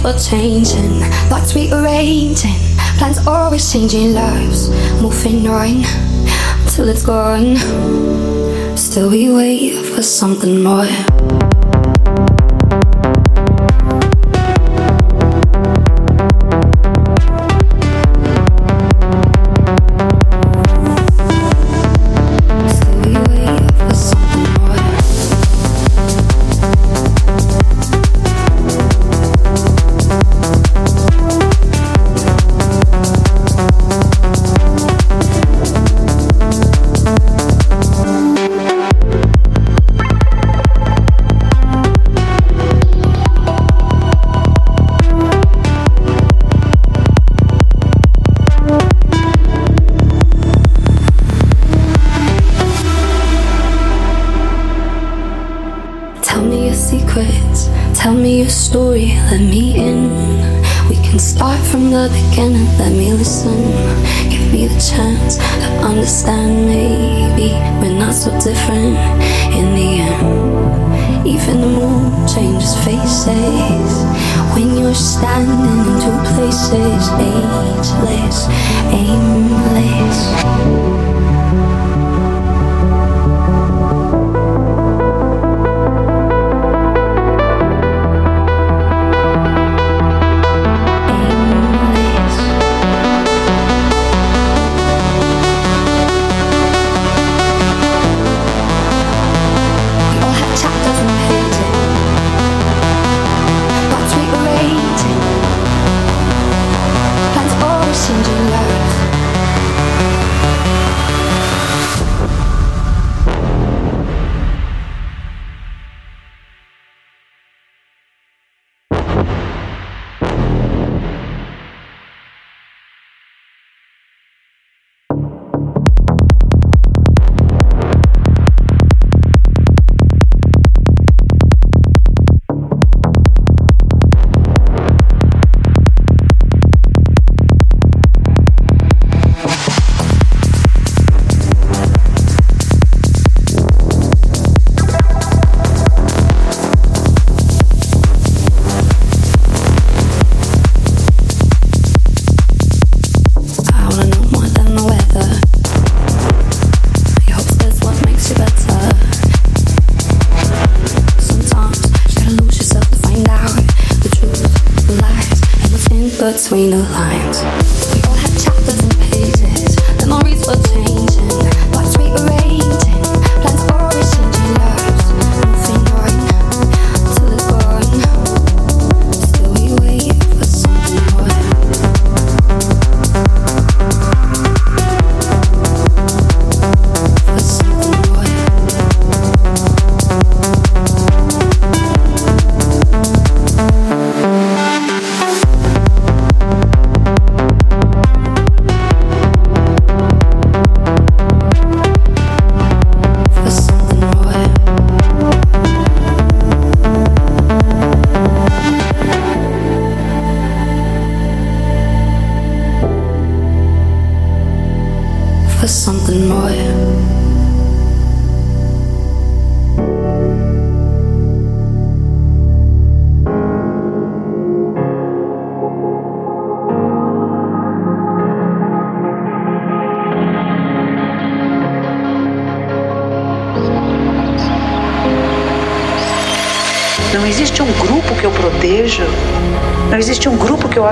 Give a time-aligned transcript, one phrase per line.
[0.00, 2.56] for changing, thoughts rearranging,
[2.96, 4.70] plans always changing, lives
[5.02, 5.82] moving on
[6.68, 7.56] till it's gone.
[8.74, 11.43] Still, we wait for something more.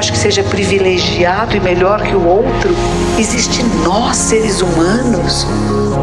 [0.02, 2.74] Acho que seja privilegiado e melhor que o outro.
[3.16, 5.46] Existe nós, seres humanos,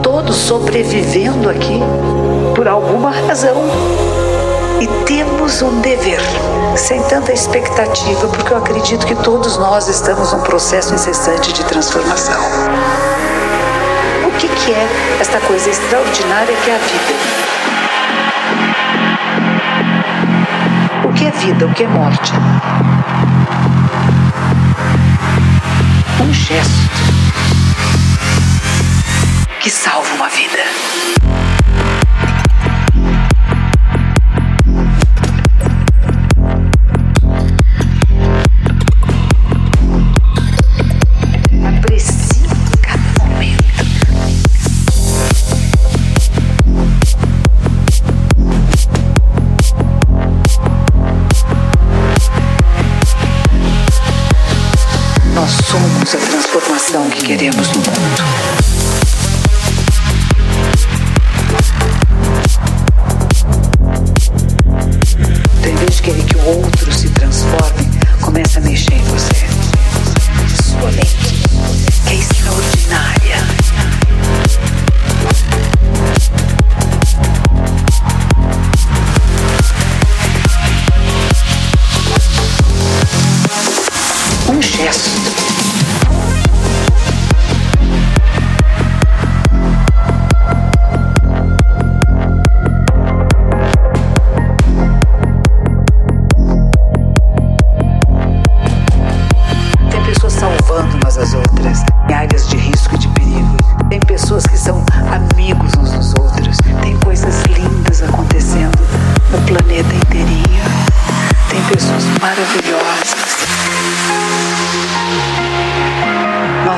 [0.01, 1.81] todos sobrevivendo aqui
[2.55, 3.57] por alguma razão.
[4.79, 6.21] E temos um dever,
[6.77, 12.41] sem tanta expectativa, porque eu acredito que todos nós estamos num processo incessante de transformação.
[14.25, 14.87] O que, que é
[15.19, 17.38] esta coisa extraordinária que é a vida?
[21.39, 21.65] Vida?
[21.65, 22.33] O que é morte?
[26.21, 26.89] um gesto
[29.59, 29.98] que salva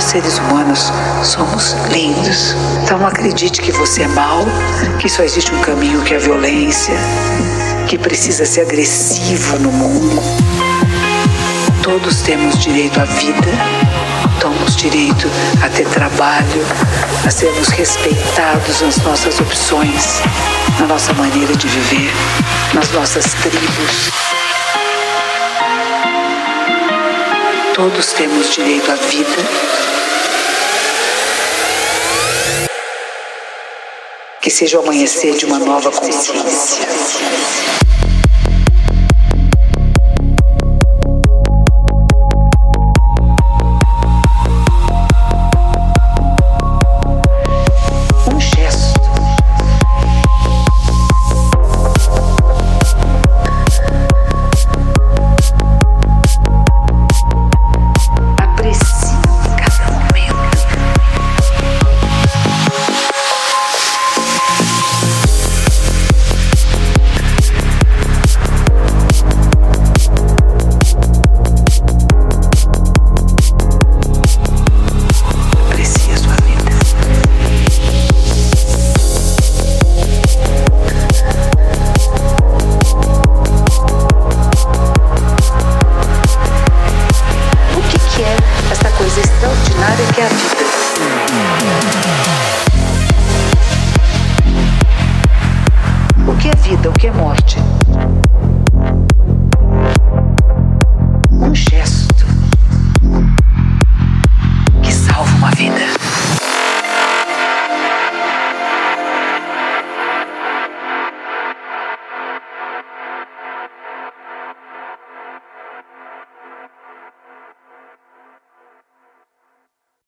[0.02, 0.92] seres humanos,
[1.24, 2.56] somos lindos.
[2.84, 4.46] Então acredite que você é mal,
[5.00, 6.96] que só existe um caminho que é a violência,
[7.88, 10.22] que precisa ser agressivo no mundo.
[11.84, 13.52] Todos temos direito à vida,
[14.40, 15.28] temos direito
[15.64, 16.66] a ter trabalho,
[17.26, 20.22] a sermos respeitados nas nossas opções,
[20.80, 22.12] na nossa maneira de viver,
[22.74, 24.51] nas nossas tribos.
[27.82, 29.38] Todos temos direito à vida.
[34.40, 36.86] Que seja o amanhecer de uma nova consciência.